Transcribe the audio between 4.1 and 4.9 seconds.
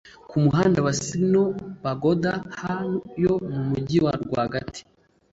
rwagati